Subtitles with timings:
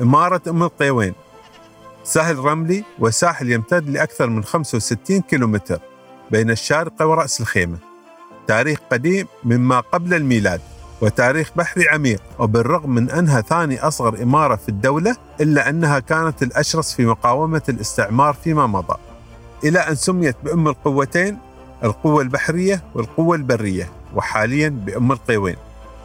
[0.00, 1.14] إمارة أم القيوين.
[2.04, 5.78] سهل رملي وساحل يمتد لأكثر من 65 كيلومتر
[6.30, 7.78] بين الشارقة ورأس الخيمة.
[8.46, 10.60] تاريخ قديم مما قبل الميلاد
[11.00, 16.94] وتاريخ بحري عميق وبالرغم من أنها ثاني أصغر إمارة في الدولة إلا أنها كانت الأشرس
[16.94, 18.96] في مقاومة الاستعمار فيما مضى.
[19.64, 21.38] إلى أن سميت بأم القوتين
[21.84, 25.56] القوة البحرية والقوة البرية وحاليا بأم القيوين.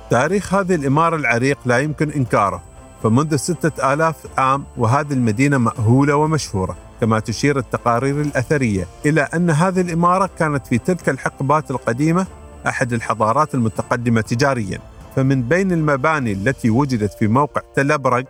[0.10, 2.69] تاريخ هذه الإمارة العريق لا يمكن إنكاره.
[3.03, 9.81] فمنذ ستة آلاف عام وهذه المدينة مأهولة ومشهورة كما تشير التقارير الأثرية إلى أن هذه
[9.81, 12.27] الإمارة كانت في تلك الحقبات القديمة
[12.67, 14.80] أحد الحضارات المتقدمة تجاريا.
[15.16, 18.26] فمن بين المباني التي وجدت في موقع تل أبرق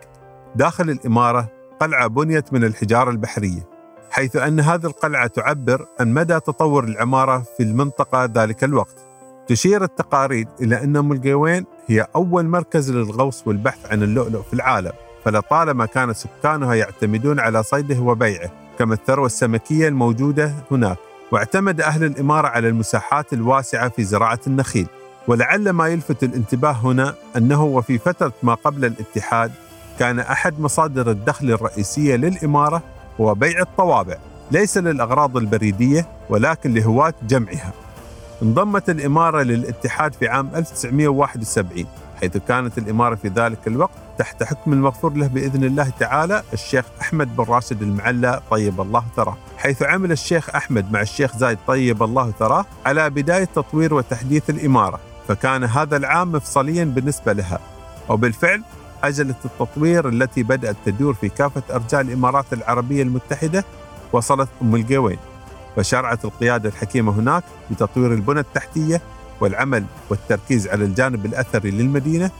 [0.56, 1.48] داخل الإمارة
[1.80, 3.68] قلعة بنيت من الحجارة البحرية
[4.10, 9.09] حيث أن هذه القلعة تعبر عن مدى تطور العمارة في المنطقة ذلك الوقت.
[9.50, 14.92] تشير التقارير إلى أن أم القيوين هي أول مركز للغوص والبحث عن اللؤلؤ في العالم
[15.24, 20.96] فلطالما كان سكانها يعتمدون على صيده وبيعه كما الثروة السمكية الموجودة هناك
[21.32, 24.86] واعتمد أهل الإمارة على المساحات الواسعة في زراعة النخيل.
[25.28, 29.52] ولعل ما يلفت الانتباه هنا أنه وفي فترة ما قبل الاتحاد
[29.98, 32.82] كان أحد مصادر الدخل الرئيسية للإمارة
[33.20, 34.16] هو بيع الطوابع
[34.50, 37.72] ليس للأغراض البريدية ولكن لهواة جمعها.
[38.42, 41.86] انضمت الإمارة للاتحاد في عام 1971
[42.20, 47.36] حيث كانت الإمارة في ذلك الوقت تحت حكم المغفور له بإذن الله تعالى الشيخ أحمد
[47.36, 49.36] بن راشد المعلى طيب الله ثراه.
[49.58, 55.00] حيث عمل الشيخ أحمد مع الشيخ زايد طيب الله ثراه على بداية تطوير وتحديث الإمارة
[55.28, 57.58] فكان هذا العام مفصليا بالنسبة لها.
[58.08, 58.62] وبالفعل
[59.02, 63.64] عجلة التطوير التي بدأت تدور في كافة أرجاء الإمارات العربية المتحدة
[64.12, 65.18] وصلت أم القوين.
[65.76, 69.00] فشرعت القيادة الحكيمة هناك بتطوير البنى التحتية
[69.40, 72.30] والعمل والتركيز على الجانب الأثري للمدينة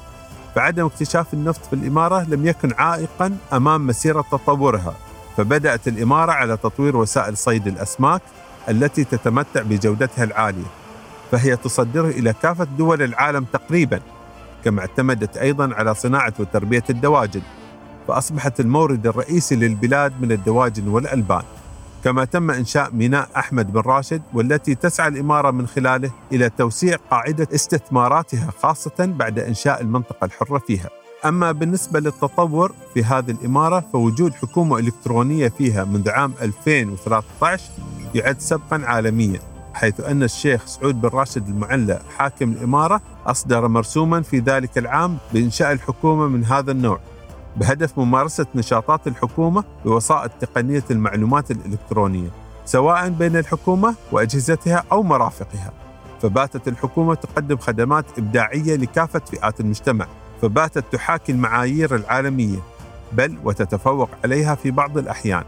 [0.55, 4.95] فعدم اكتشاف النفط في الإمارة لم يكن عائقا أمام مسيرة تطورها
[5.37, 8.23] فبدأت الإمارة على تطوير وسائل صيد الأسماك
[8.69, 10.67] التي تتمتع بجودتها العالية
[11.31, 14.01] فهي تصدره إلى كافة دول العالم تقريبا
[14.65, 17.43] كما اعتمدت أيضا على صناعة وتربية الدواجن
[18.09, 21.43] فأصبحت المورد الرئيسي للبلاد من الدواجن والألبان.
[22.05, 27.49] كما تم إنشاء ميناء أحمد بن راشد والتي تسعى الإمارة من خلاله إلى توسيع قاعدة
[27.55, 30.91] استثماراتها خاصة بعد إنشاء المنطقة الحرة فيها.
[31.25, 37.63] أما بالنسبة للتطور في هذه الإمارة فوجود حكومة إلكترونية فيها منذ عام 2013
[38.15, 39.41] يعد سبقا عالميا
[39.75, 45.73] حيث أن الشيخ سعود بن راشد المعلى حاكم الإمارة أصدر مرسوما في ذلك العام بإنشاء
[45.73, 47.01] الحكومة من هذا النوع.
[47.57, 52.31] بهدف ممارسة نشاطات الحكومة بوسائط تقنية المعلومات الإلكترونية
[52.65, 55.73] سواء بين الحكومة وأجهزتها أو مرافقها.
[56.23, 60.07] فباتت الحكومة تقدم خدمات إبداعية لكافة فئات المجتمع
[60.43, 62.59] فباتت تحاكي المعايير العالمية
[63.13, 65.45] بل وتتفوق عليها في بعض الأحيان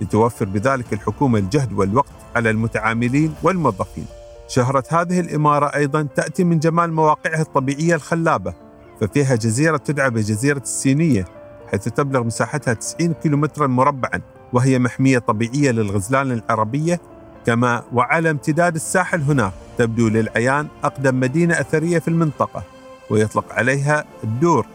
[0.00, 4.06] لتوفر بذلك الحكومة الجهد والوقت على المتعاملين والموظفين.
[4.48, 8.54] شهرة هذه الإمارة أيضا تأتي من جمال مواقعها الطبيعية الخلابة
[9.00, 11.24] ففيها جزيرة تدعى بجزيرة السينية
[11.70, 14.20] حيث تبلغ مساحتها 90 كيلومترا مربعا
[14.52, 17.00] وهي محمية طبيعية للغزلان العربية
[17.46, 22.62] كما وعلى امتداد الساحل هناك تبدو للعيان أقدم مدينة أثرية في المنطقة
[23.10, 24.66] ويطلق عليها الدور.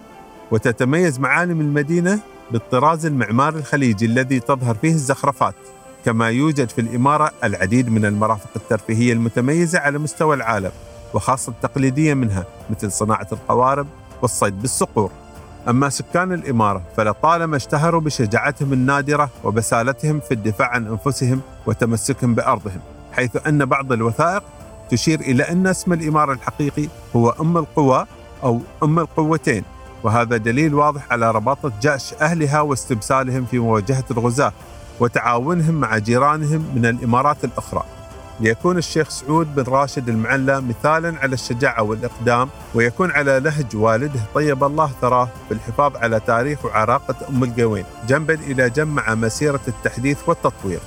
[0.52, 2.20] وتتميز معالم المدينة
[2.52, 5.56] بالطراز المعماري الخليجي الذي تظهر فيه الزخرفات
[6.06, 10.72] كما يوجد في الإمارة العديد من المرافق الترفيهية المتميزة على مستوى العالم
[11.14, 13.88] وخاصة التقليدية منها مثل صناعة القوارب
[14.22, 15.12] والصيد بالصقور.
[15.70, 22.80] أما سكان الإمارة فلطالما اشتهروا بشجاعتهم النادرة وبسالتهم في الدفاع عن أنفسهم وتمسكهم بأرضهم
[23.12, 24.44] حيث أن بعض الوثائق
[24.90, 28.06] تشير إلى أن اسم الإمارة الحقيقي هو أم القوى
[28.44, 29.64] أو أم القوتين
[30.04, 34.54] وهذا دليل واضح على رباطة جأش أهلها واستبسالهم في مواجهة الغزاة
[35.00, 37.84] وتعاونهم مع جيرانهم من الإمارات الأخرى.
[38.42, 44.64] ليكون الشيخ سعود بن راشد المعلى مثالا على الشجاعة والإقدام ويكون على نهج والده طيب
[44.64, 50.18] الله ثراه في الحفاظ على تاريخ وعراقة أم القوين جنبا إلى جنب مع مسيرة التحديث
[50.28, 50.80] والتطوير.